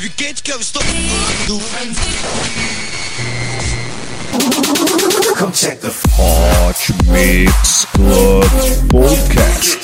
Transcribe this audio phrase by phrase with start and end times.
[0.00, 0.82] quente que eu estou.
[6.18, 8.44] Hot Mix Club
[8.88, 9.78] Podcast.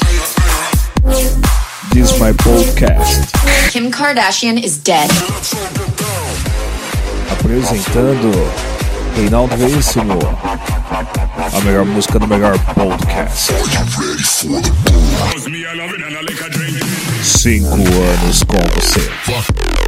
[1.92, 3.32] This is my podcast.
[3.70, 5.10] Kim Kardashian is dead.
[7.30, 8.30] Apresentando
[9.14, 10.18] Reinaldo Veríssimo.
[11.52, 13.52] A melhor música do melhor podcast.
[17.22, 19.87] Cinco anos com você.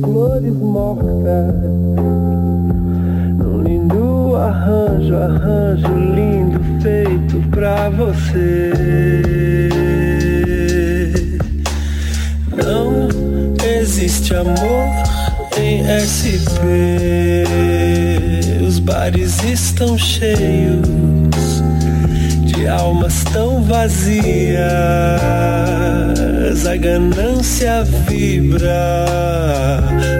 [0.00, 1.54] Flores mortas
[3.38, 8.72] Num lindo arranjo, arranjo lindo feito pra você.
[12.56, 13.08] Não
[13.64, 14.88] existe amor
[15.58, 17.46] em SP
[18.66, 20.82] Os bares estão cheios
[22.44, 24.60] de almas tão vazias,
[26.52, 28.68] a ganância vibra,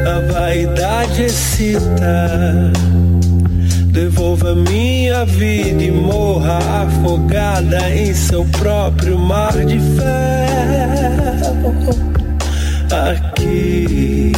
[0.06, 2.72] a vaidade excita.
[3.88, 10.02] Devolva minha vida e morra afogada em seu próprio mar de fel.
[12.90, 14.32] Aqui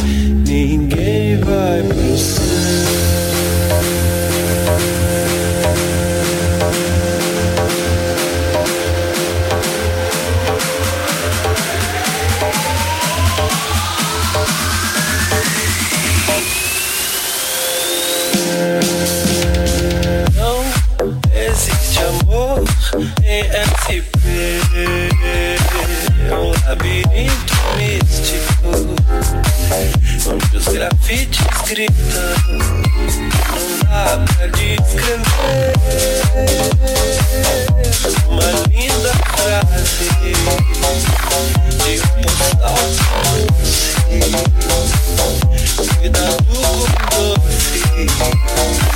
[27.15, 28.69] labirinto místico
[30.29, 31.95] onde os grafites gritam.
[32.49, 35.21] Não dá pra descrever
[38.27, 40.33] uma linda frase de
[41.85, 42.79] um postal
[43.45, 43.93] doce.
[45.99, 46.61] Cuidado com
[47.15, 47.79] doce.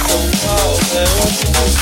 [0.08, 1.80] São Paulo é onde você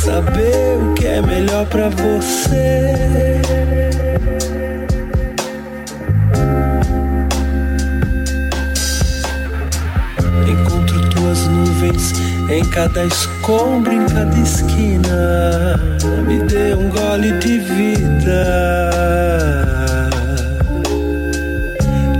[0.00, 3.40] saber o que é melhor pra você.
[10.48, 12.12] Encontro tuas nuvens
[12.50, 15.78] em cada escombro, em cada esquina.
[16.26, 18.90] Me dê um gole de vida.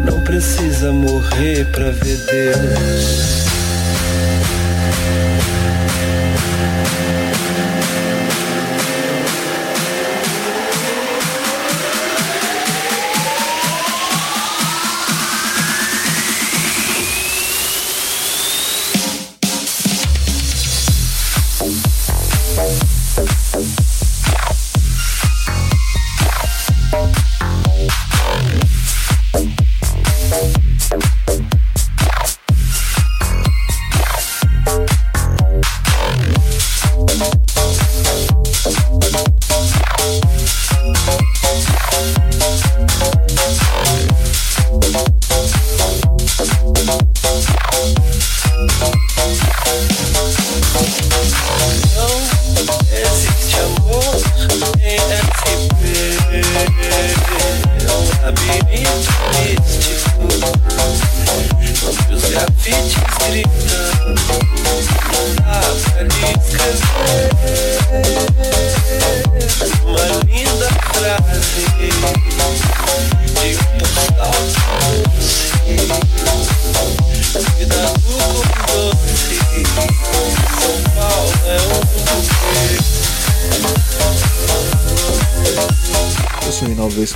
[0.05, 3.30] Não precisa morrer pra ver Deus.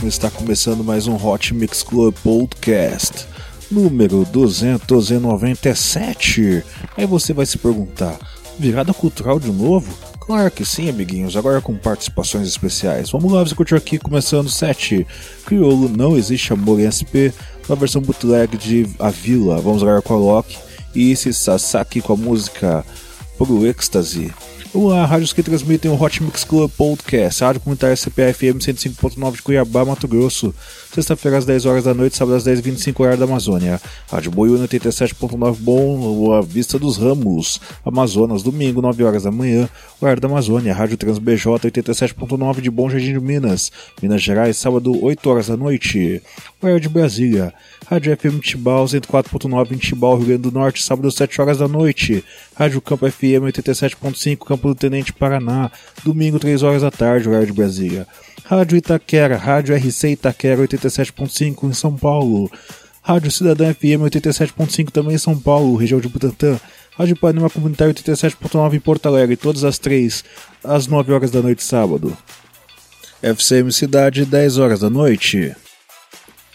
[0.06, 3.26] Está começando mais um Hot Mix Club Podcast,
[3.70, 6.62] número 297.
[6.96, 8.18] Aí você vai se perguntar:
[8.58, 9.90] virada cultural de novo?
[10.20, 13.10] Claro que sim, amiguinhos, agora com participações especiais.
[13.10, 15.06] Vamos lá, você aqui, começando 7.
[15.46, 17.32] Criolo Não Existe Amor em SP,
[17.68, 19.60] na versão bootleg de A Vila.
[19.60, 20.58] Vamos agora com a Loki
[20.94, 22.84] e esse Sasaki com a música
[23.38, 24.30] Pro Ecstasy.
[24.76, 29.84] Olá, rádios que transmitem o Hot Mix Club Podcast, rádio comunitária CPFM 105.9 de Cuiabá,
[29.84, 30.52] Mato Grosso.
[30.92, 33.80] Sexta-feira às 10 horas da noite, sábado às 10h25 horário da Amazônia.
[34.10, 39.68] Rádio Boiúna 87.9 Bom, a Vista dos Ramos, Amazonas, domingo 9 horas da manhã,
[40.00, 40.74] horário da Amazônia.
[40.74, 43.70] Rádio Trans BJ 87.9 de Bom Jardim de Minas,
[44.02, 46.20] Minas Gerais, sábado 8 horas da noite.
[46.64, 47.52] Horário de Brasília.
[47.86, 51.68] Rádio FM Tibau 104.9 em Tibau, Rio Grande do Norte, sábado às 7 horas da
[51.68, 52.24] noite.
[52.56, 55.70] Rádio Campo FM 87.5, Campo do Tenente Paraná,
[56.02, 58.06] domingo 3 horas da tarde, horário de Brasília.
[58.44, 62.50] Rádio Itaquera, Rádio RC Itaquera 87.5 em São Paulo.
[63.02, 66.58] Rádio Cidadã FM 87.5 também em São Paulo, região de Butantã.
[66.96, 70.24] Rádio Panema Comunitário 87.9 em Porto Alegre, todas as três,
[70.62, 72.16] às 9 horas da noite sábado.
[73.20, 75.54] FCM Cidade, 10 horas da noite.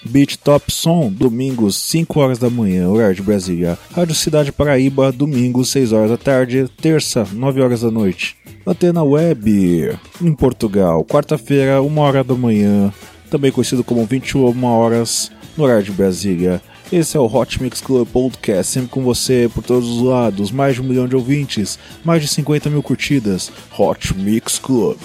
[0.04, 3.78] Beat Top Som, domingos, 5 horas da manhã, horário de Brasília.
[3.92, 8.38] Rádio Cidade Paraíba, domingos, 6 horas da tarde, terça, 9 horas da noite.
[8.66, 12.94] Antena Web, em Portugal, quarta-feira, 1 hora da manhã,
[13.30, 16.62] também conhecido como 21 horas, no horário de Brasília.
[16.92, 20.76] Esse é o Hot Mix Club Podcast, sempre com você por todos os lados, mais
[20.76, 23.52] de um milhão de ouvintes, mais de 50 mil curtidas.
[23.78, 24.98] Hot Mix Club.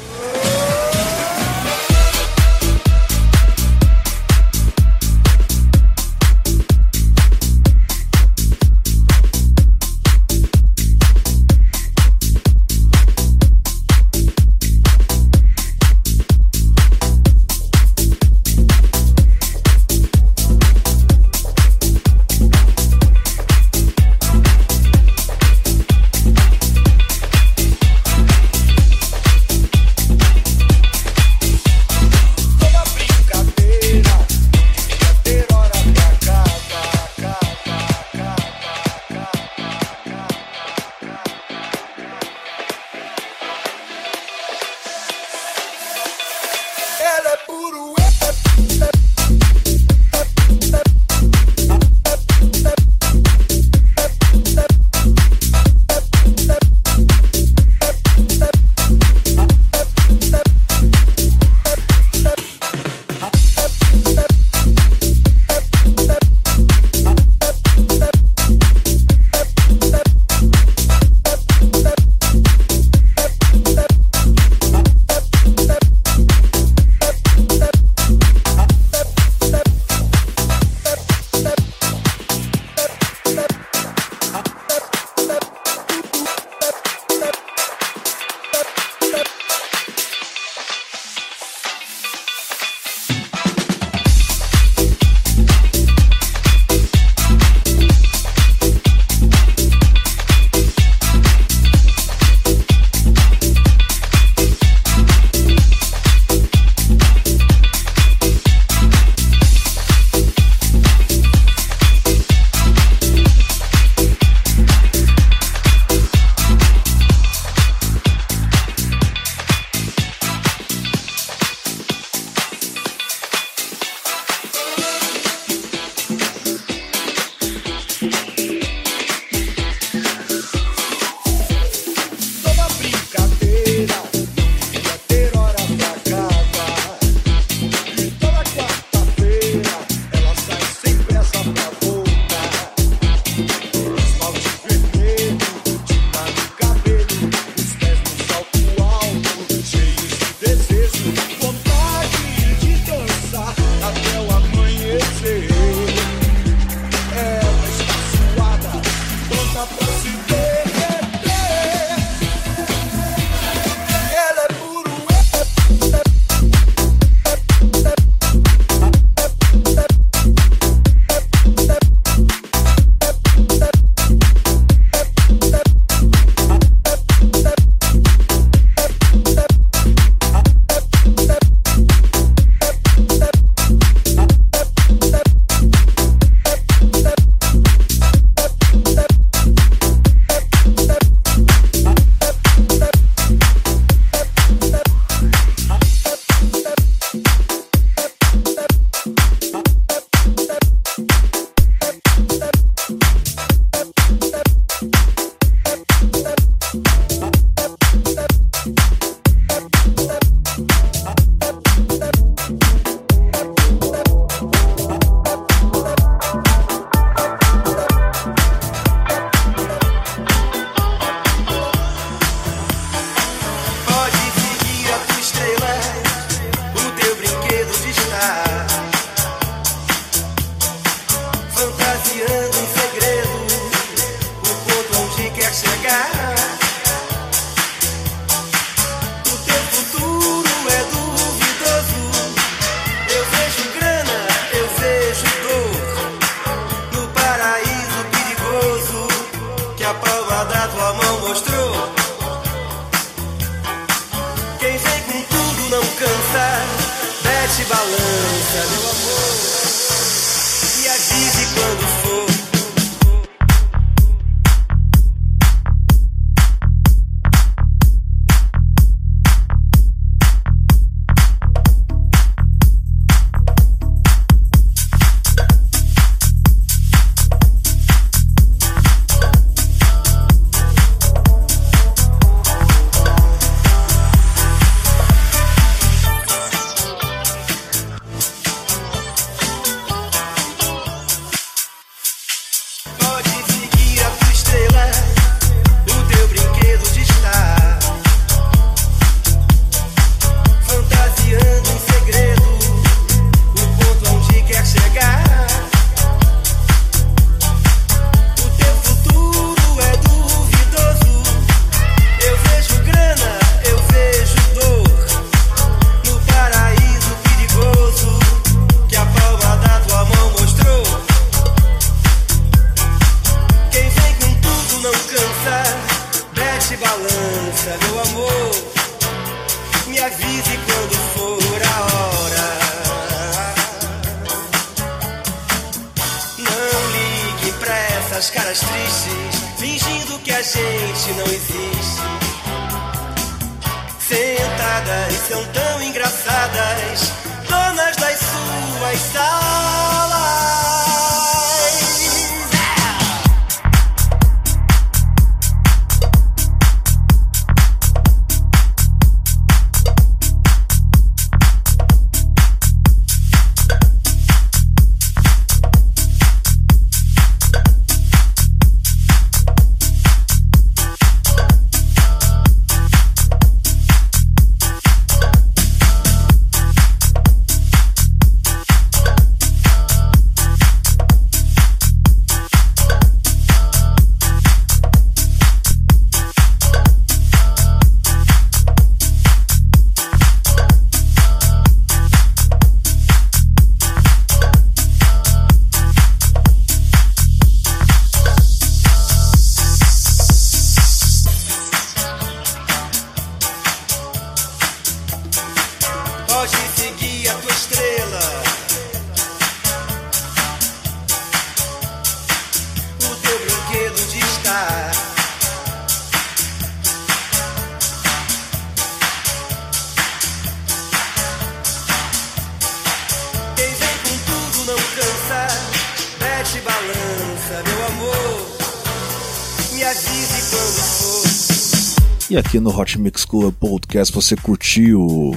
[432.30, 435.36] E aqui no Hot Mix Club Podcast você curtiu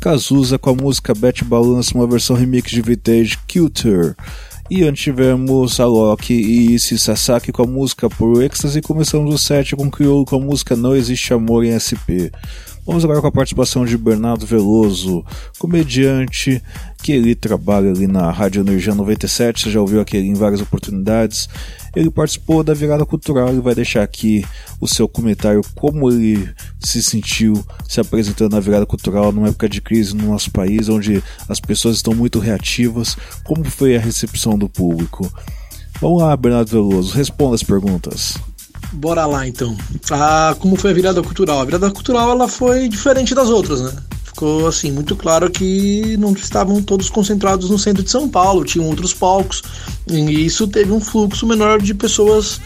[0.00, 4.14] Cazuza com a música Bet Balance, uma versão remix de Vintage Cuter.
[4.70, 8.80] E antes tivemos Alok e Issy Sasaki com a música Por Ecstasy.
[8.80, 12.30] Começamos o set com Criolo com a música Não Existe Amor em SP.
[12.88, 15.22] Vamos agora com a participação de Bernardo Veloso,
[15.58, 16.62] comediante
[17.02, 21.50] que ele trabalha ali na Rádio Energia 97, você já ouviu aquele em várias oportunidades.
[21.94, 24.42] Ele participou da virada cultural e vai deixar aqui
[24.80, 26.48] o seu comentário como ele
[26.80, 31.22] se sentiu se apresentando na virada cultural numa época de crise no nosso país, onde
[31.46, 35.30] as pessoas estão muito reativas, como foi a recepção do público.
[36.00, 38.38] Vamos lá, Bernardo Veloso, responda as perguntas.
[38.92, 39.76] Bora lá então.
[40.10, 41.60] Ah, como foi a virada cultural?
[41.60, 43.92] A virada cultural ela foi diferente das outras, né?
[44.24, 48.86] Ficou assim muito claro que não estavam todos concentrados no centro de São Paulo, tinham
[48.86, 49.62] outros palcos
[50.06, 52.60] e isso teve um fluxo menor de pessoas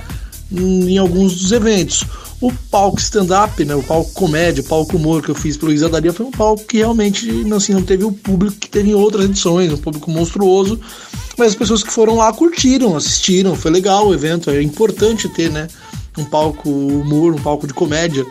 [0.50, 2.05] em alguns dos eventos.
[2.41, 6.12] O palco stand-up, né, o palco comédia, o palco humor que eu fiz pelo Isadaria
[6.12, 9.73] foi um palco que realmente assim, não teve o público que teve em outras edições,
[9.73, 10.79] um público monstruoso,
[11.38, 15.50] mas as pessoas que foram lá curtiram, assistiram, foi legal o evento, é importante ter,
[15.50, 15.69] né?
[16.19, 18.26] Um palco humor, um palco de comédia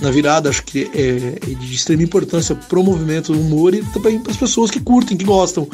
[0.00, 4.18] na virada, acho que é, é de extrema importância pro movimento do humor e também
[4.18, 5.68] para as pessoas que curtem, que gostam.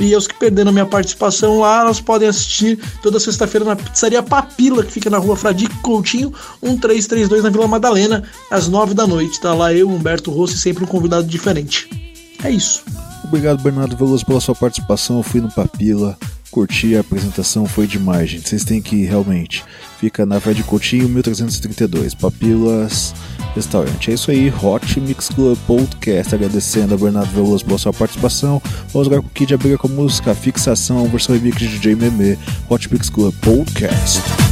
[0.00, 4.22] E os que perderam a minha participação lá, elas podem assistir toda sexta-feira na pizzaria
[4.22, 6.32] Papila, que fica na rua Fradique Coutinho,
[6.62, 9.40] 1332 na Vila Madalena, às 9 da noite.
[9.40, 11.88] Tá lá eu, Humberto Rossi, sempre um convidado diferente.
[12.42, 12.82] É isso.
[13.24, 15.18] Obrigado, Bernardo Veloso, pela sua participação.
[15.18, 16.18] Eu fui no Papila,
[16.56, 18.48] curti a apresentação, foi demais, gente.
[18.48, 19.62] Vocês têm que realmente.
[20.00, 23.14] Fica na Fred Coutinho, 1332, Papilas
[23.54, 24.10] Restaurante.
[24.10, 26.34] É isso aí, Hot Mix Club Podcast.
[26.34, 28.62] Agradecendo a Bernardo Veloso pela sua participação.
[28.90, 32.38] Vamos agora com o Kid Abelha com música Fixação, versão remix de DJ Meme,
[32.70, 34.45] Hot Mix Club Podcast.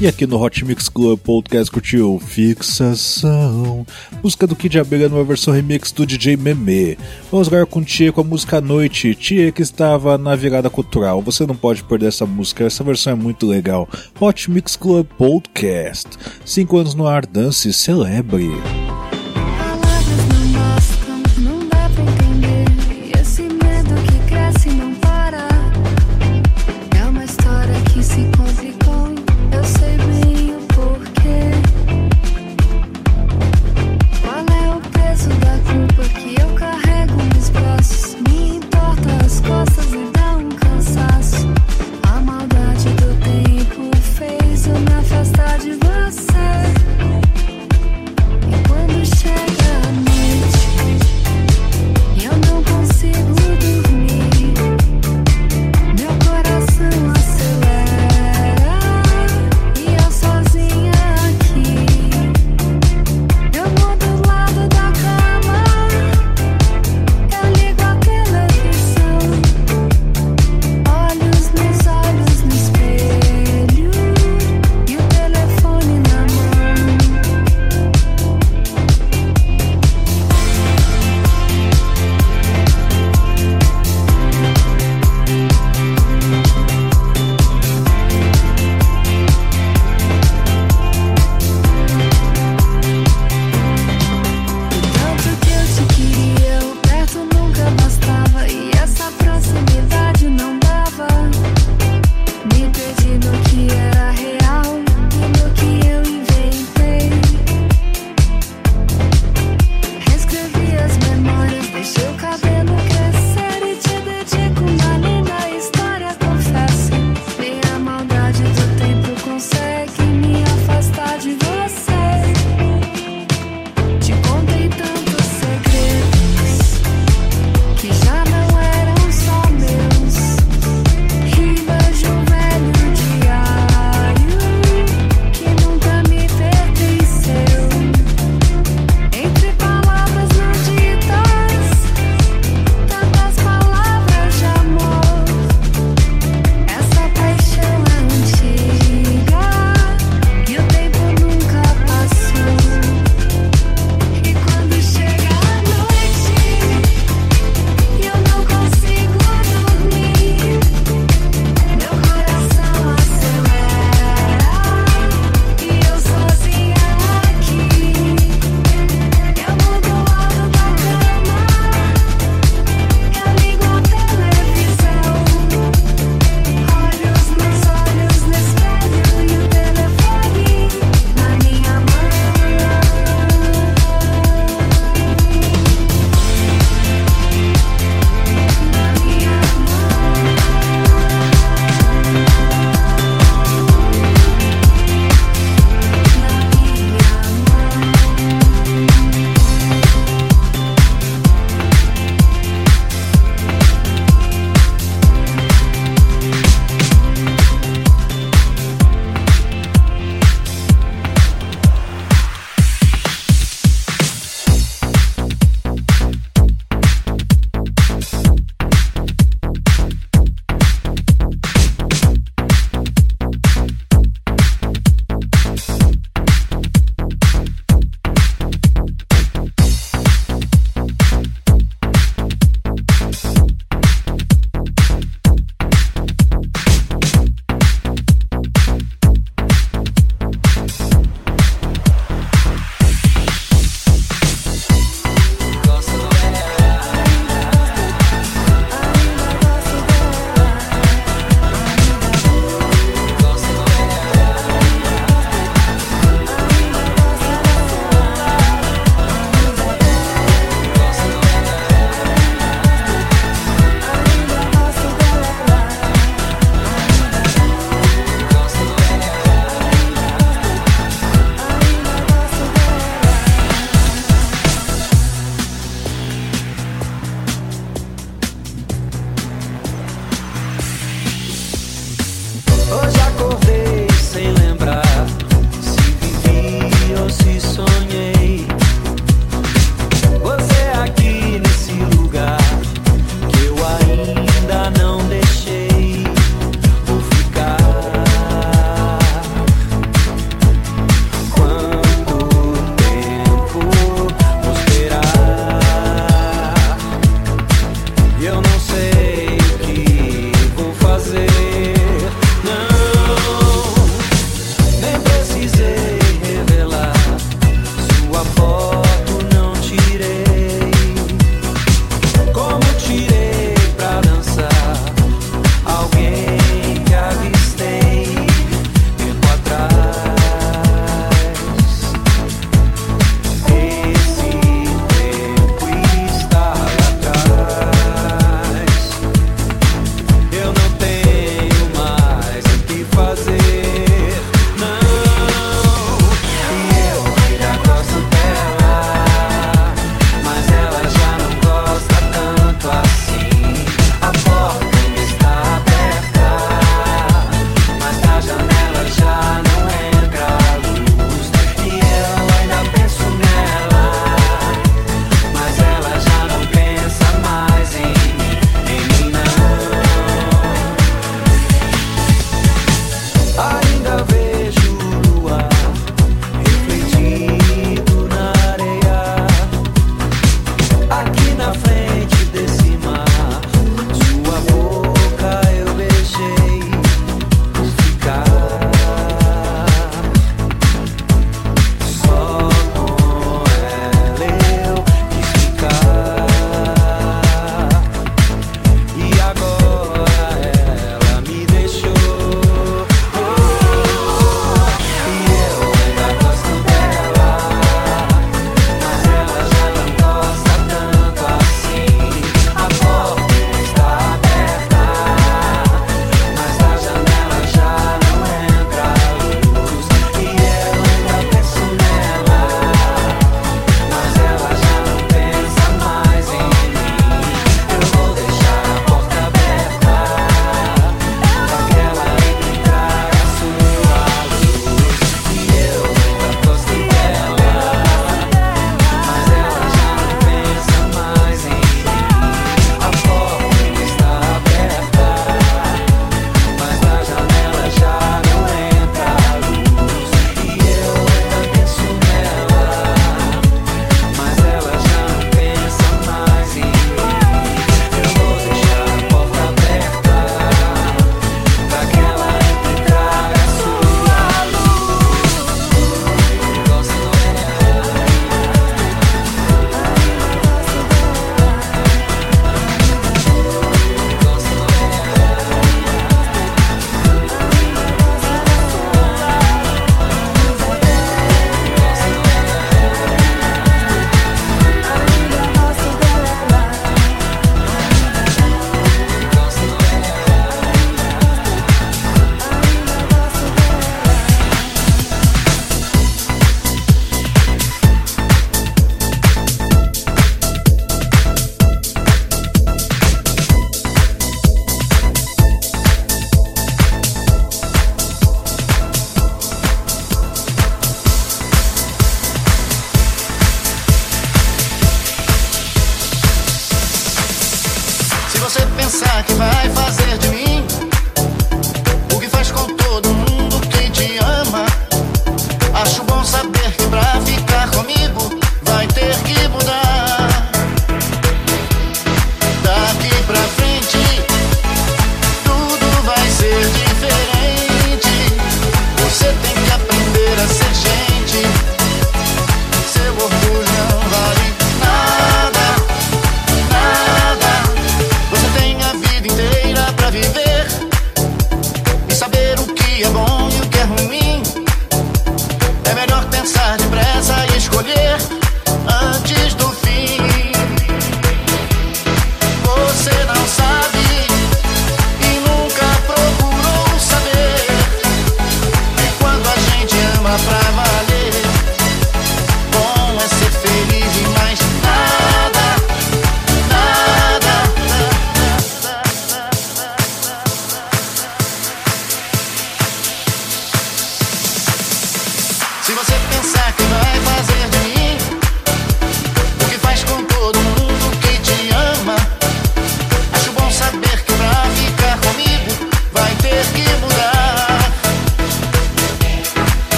[0.00, 3.86] E aqui no Hot Mix Club Podcast curtiu Fixação,
[4.22, 6.96] música do Kid Abelha numa versão remix do DJ Meme.
[7.30, 11.20] Vamos agora com Tia com a música Noite, Tia que estava na virada cultural.
[11.20, 13.86] Você não pode perder essa música, essa versão é muito legal.
[14.18, 16.08] Hot Mix Club Podcast,
[16.46, 18.48] 5 anos no ar, dance, celebre.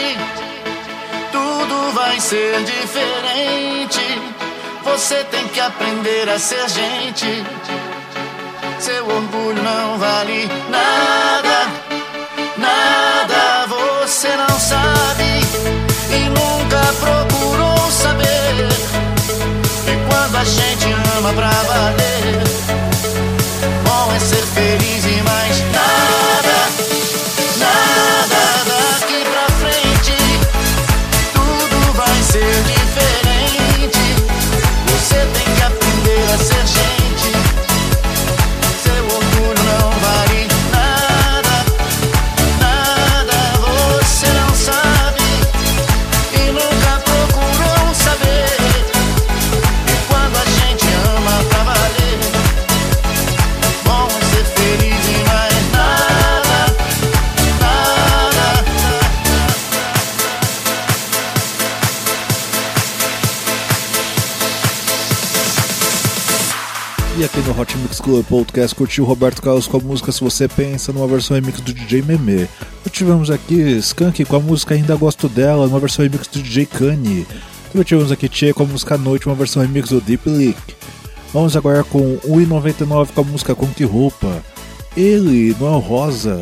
[0.00, 0.18] Frente.
[1.30, 4.00] Tudo vai ser diferente.
[4.84, 7.44] Você tem que aprender a ser gente.
[8.78, 11.68] Seu orgulho não vale nada.
[12.56, 15.40] Nada você não sabe
[16.10, 18.68] e nunca procurou saber.
[19.86, 20.86] E quando a gente
[21.18, 22.42] ama pra valer,
[23.84, 26.19] bom é ser feliz e mais nada
[67.60, 71.34] Hot Mix Club Podcast curtiu Roberto Carlos com a música Se Você Pensa, numa versão
[71.34, 72.48] remix do DJ Meme.
[72.90, 77.26] Tivemos aqui Skank com a música Ainda Gosto Dela, numa versão remix do DJ Kanye.
[77.74, 80.58] E tivemos aqui Tchê com a música Noite, uma versão remix do Deep Leak.
[81.34, 84.42] Vamos agora com 1,99 com a música Com Que Roupa.
[84.96, 86.40] Ele, Noel Rosa,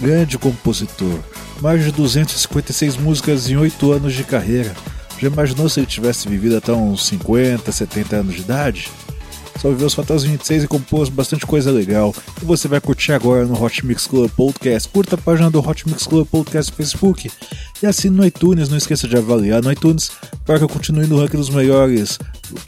[0.00, 1.18] grande compositor.
[1.60, 4.74] Mais de 256 músicas em 8 anos de carreira.
[5.18, 8.90] Já imaginou se ele tivesse vivido até uns 50, 70 anos de idade?
[9.60, 12.14] Só viveu os 26 e compôs bastante coisa legal.
[12.42, 14.88] E você vai curtir agora no Hot Mix Club Podcast.
[14.88, 17.30] Curta a página do Hot Mix Club Podcast no Facebook.
[17.82, 18.68] E assine no iTunes.
[18.68, 20.10] Não esqueça de avaliar no iTunes
[20.44, 22.18] para que eu continue no ranking dos melhores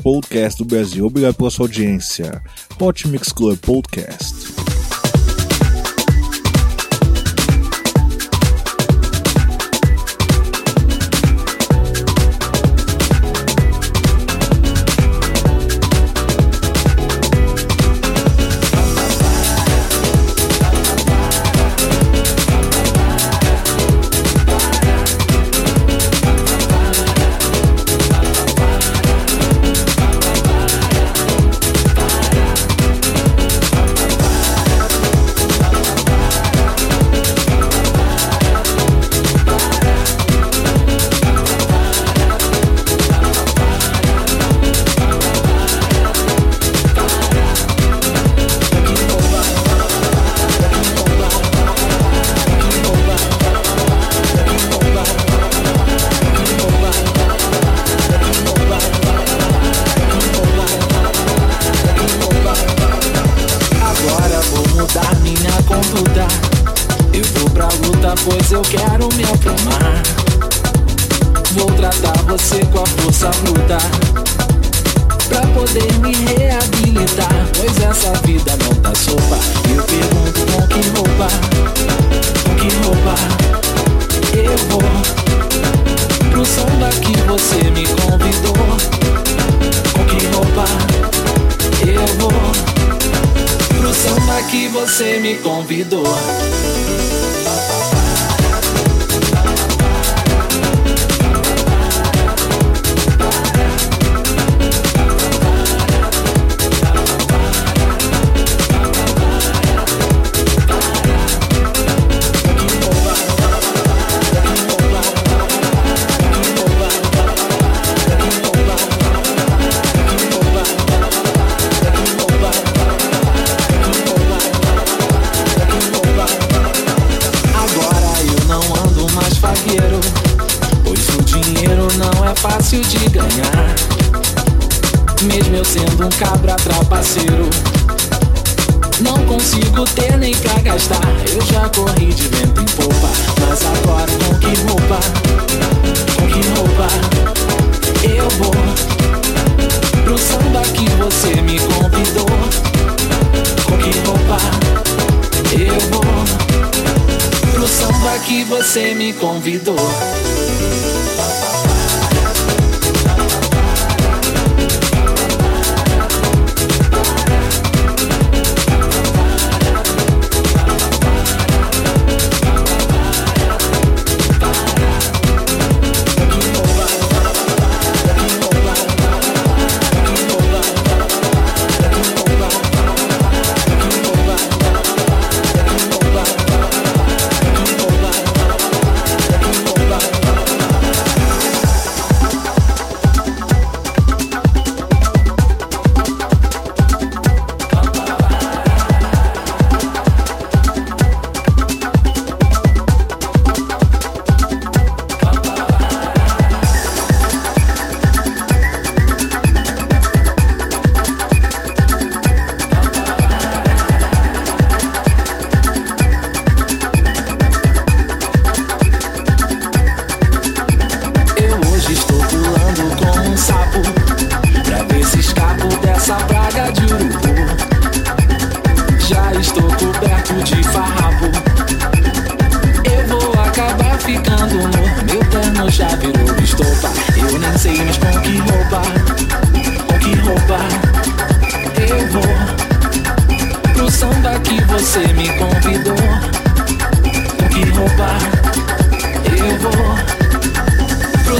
[0.03, 1.07] podcasts do Brasil.
[1.07, 2.43] Obrigado pela sua audiência.
[2.81, 4.56] Hot Mix Club Podcast.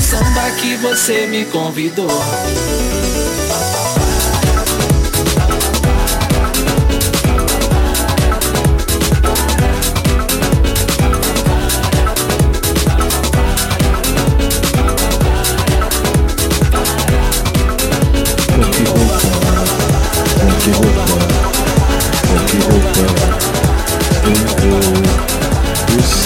[0.07, 2.09] Samba que você me convidou.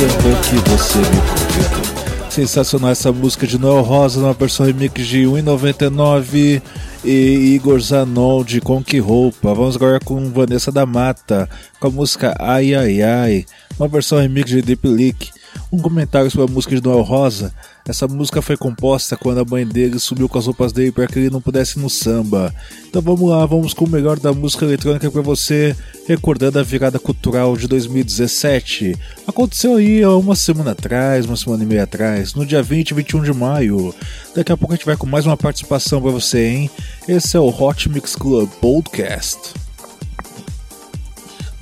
[0.00, 1.69] Samba que você me convidou.
[2.30, 6.62] Sensacional essa música de Noel Rosa, numa versão remix de 1,99
[7.04, 9.52] e Igor Zanon de Com Que Roupa.
[9.52, 11.50] Vamos agora com Vanessa da Mata,
[11.80, 13.44] com a música Ai Ai Ai,
[13.76, 15.39] uma versão remix de Deep Leak.
[15.72, 17.54] Um comentário sobre a música de Noel Rosa.
[17.88, 21.18] Essa música foi composta quando a mãe dele sumiu com as roupas dele para que
[21.18, 22.54] ele não pudesse ir no samba.
[22.88, 25.74] Então vamos lá, vamos com o melhor da música eletrônica para você,
[26.06, 28.96] recordando a virada cultural de 2017.
[29.26, 32.94] Aconteceu aí há uma semana atrás, uma semana e meia atrás, no dia 20 e
[32.94, 33.94] 21 de maio.
[34.34, 36.70] Daqui a pouco a gente vai com mais uma participação para você, hein?
[37.08, 39.69] Esse é o Hot Mix Club Podcast.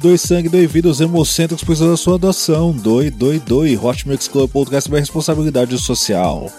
[0.00, 2.70] Doe sangue, doe vida, os hemocêntricos precisam da sua doação.
[2.72, 3.76] Doe, doe, doe.
[3.76, 6.52] Hot Mix Club Podcast é responsabilidade social.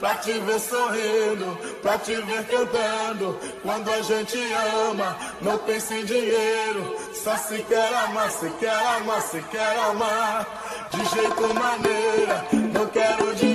[0.00, 3.38] pra te ver sorrindo, pra te ver cantando.
[3.62, 4.38] Quando a gente
[4.90, 10.46] ama, não pensa em dinheiro, só se quer amar, se quer amar, se quer amar.
[10.90, 13.49] De jeito maneira, não quero dinheiro.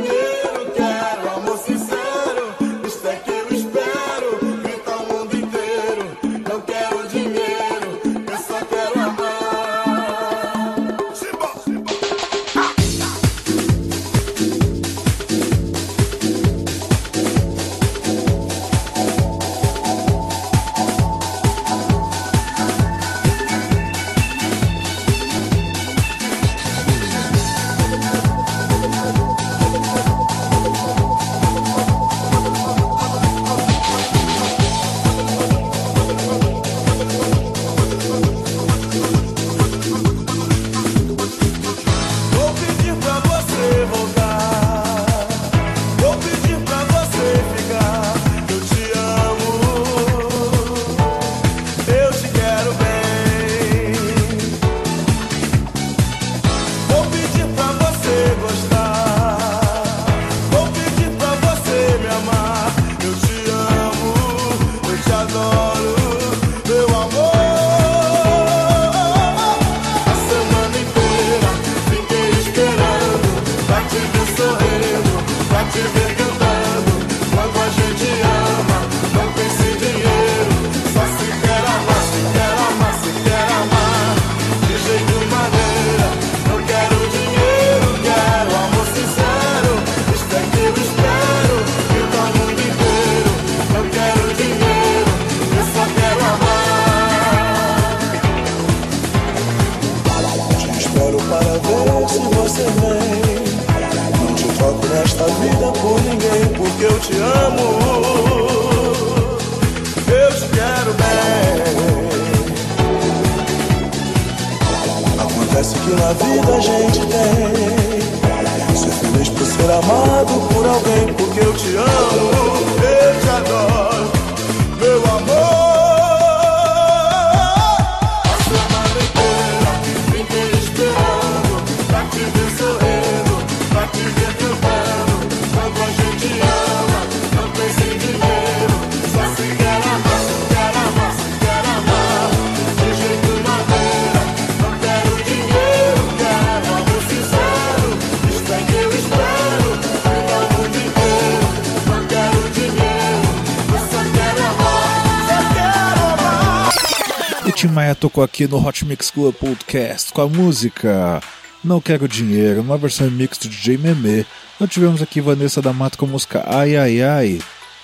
[158.15, 161.21] Marco aqui no Hot Mix Club Podcast com a música
[161.61, 164.25] Não Quero Dinheiro, uma versão mix do DJ Meme.
[164.57, 167.39] Nós tivemos aqui Vanessa da Mata com a música Ai Ai Ai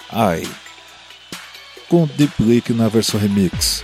[0.10, 0.48] Ai
[1.90, 3.84] com Deep Leak na versão remix.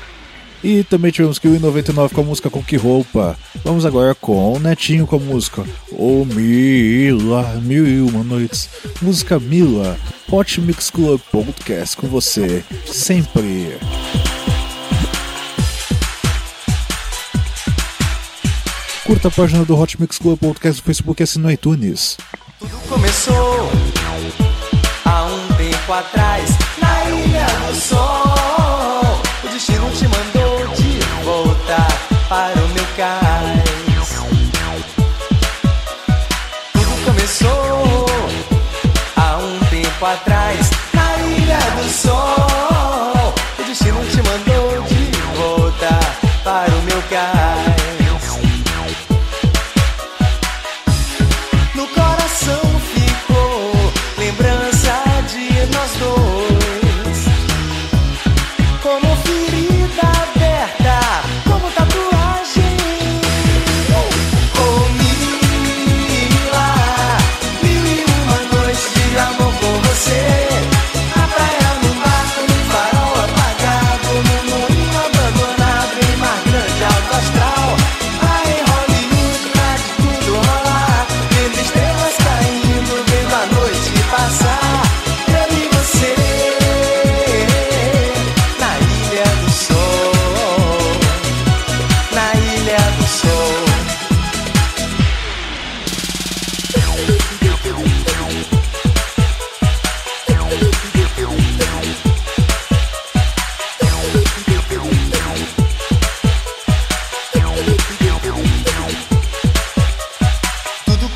[0.64, 3.38] E também tivemos que o 99 com a música Com Que Roupa.
[3.66, 8.70] Vamos agora com o Netinho com a música Oh Mila, Mil e Uma Noites.
[9.02, 10.00] Música Mila,
[10.32, 13.78] Hot Mix Club Podcast com você, sempre.
[19.08, 22.18] curta a página do Hot Mix Club Podcast no Facebook e assine no iTunes.
[22.60, 23.72] Tudo começou
[25.06, 28.27] há um tempo atrás, na Ilha do Sol.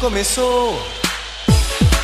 [0.02, 0.82] Começou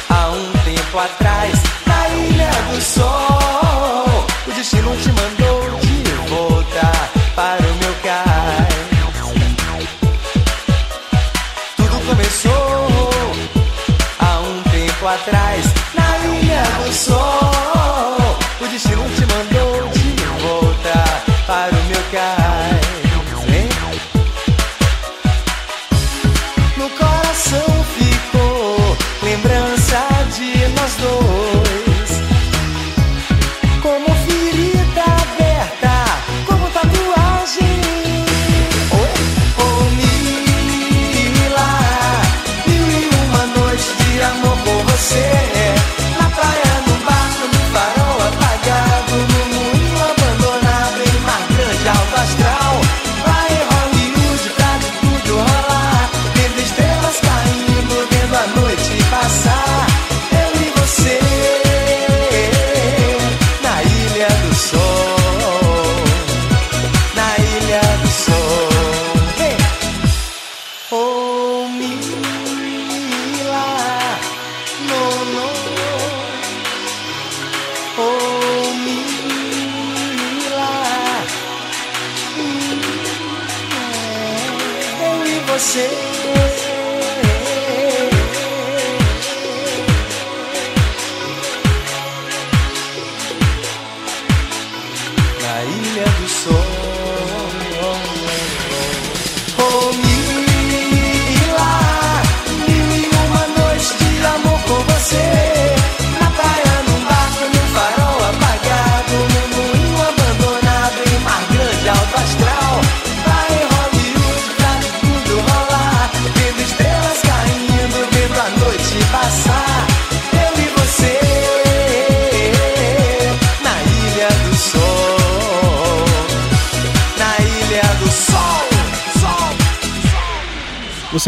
[0.08, 4.28] há um tempo atrás na Ilha do Sol.
[4.46, 6.92] O destino te mandou de volta
[7.36, 8.78] para o meu cais.
[11.76, 12.88] Tudo começou
[14.20, 17.67] há um tempo atrás na Ilha do Sol.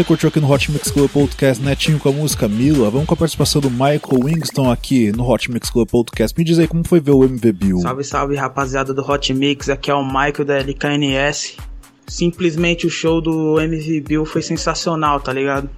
[0.00, 2.88] Você curtiu aqui no Hot Mix Club Podcast Netinho com a música Mila?
[2.88, 6.34] Vamos com a participação do Michael Winston aqui no Hot Mix Club Podcast.
[6.38, 7.78] Me diz aí como foi ver o MV Bill.
[7.80, 11.58] Salve, salve rapaziada do Hot Mix, aqui é o Michael da LKNS.
[12.06, 15.68] Simplesmente o show do MV Bill foi sensacional, tá ligado?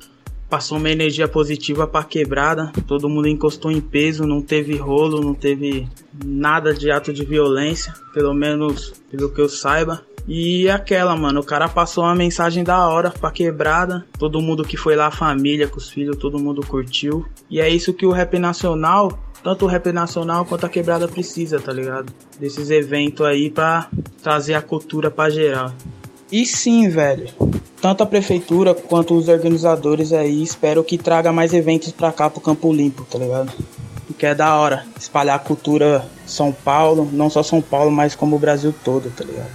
[0.49, 5.35] Passou uma energia positiva pra quebrada, todo mundo encostou em peso, não teve rolo, não
[5.35, 5.89] teve
[6.25, 10.01] nada de ato de violência, pelo menos pelo que eu saiba.
[10.27, 14.05] E aquela, mano, o cara passou uma mensagem da hora pra quebrada.
[14.19, 17.27] Todo mundo que foi lá, família, com os filhos, todo mundo curtiu.
[17.51, 21.61] E é isso que o rap nacional, tanto o rap nacional quanto a quebrada precisa,
[21.61, 22.13] tá ligado?
[22.39, 23.89] Desses eventos aí pra
[24.23, 25.73] trazer a cultura pra geral.
[26.31, 27.29] E sim, velho.
[27.81, 32.41] Tanto a prefeitura quanto os organizadores aí espero que traga mais eventos pra cá pro
[32.41, 33.53] Campo Limpo, tá ligado?
[34.07, 38.37] Porque é da hora espalhar a cultura São Paulo, não só São Paulo, mas como
[38.37, 39.51] o Brasil todo, tá ligado?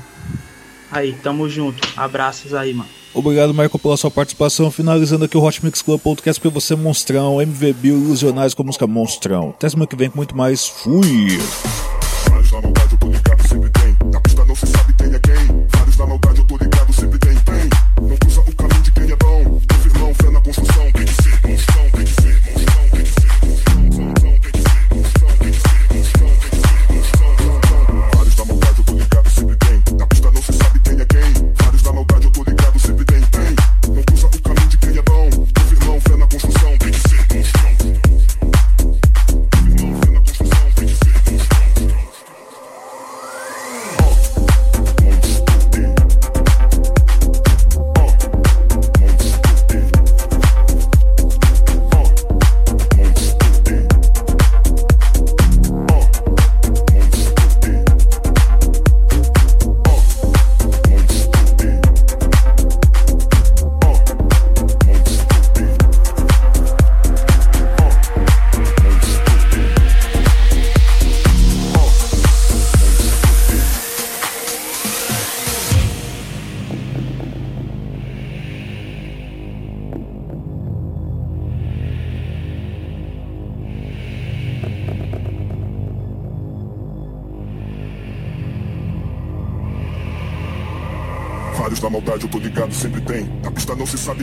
[0.91, 1.87] Aí, tamo junto.
[1.95, 2.89] Abraços aí, mano.
[3.13, 4.69] Obrigado, Michael, pela sua participação.
[4.69, 8.85] Finalizando aqui o Hot Mix Club Podcast pra você, Monstrão, MV Bill, Ilusionais com música
[8.85, 9.49] Monstrão.
[9.49, 10.67] Até semana que vem com muito mais.
[10.67, 11.39] Fui!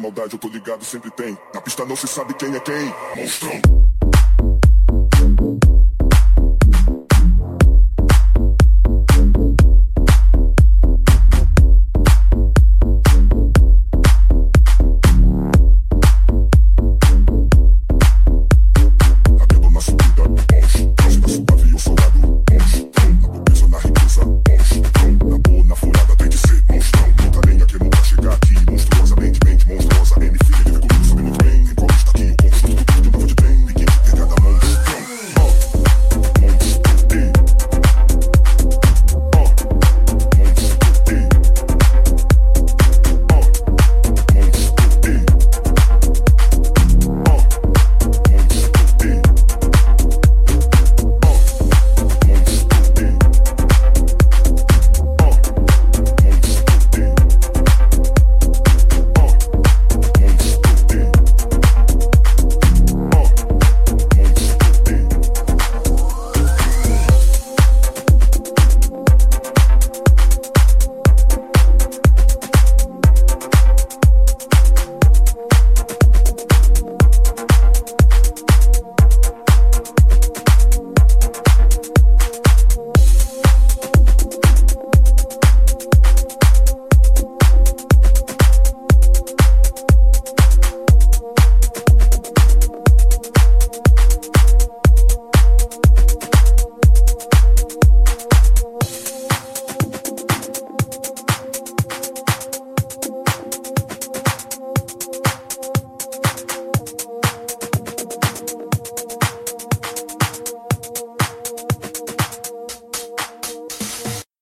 [0.00, 1.36] maldade eu tô ligado, sempre tem.
[1.54, 2.94] Na pista não se sabe quem é quem.
[3.16, 3.87] Monstrão.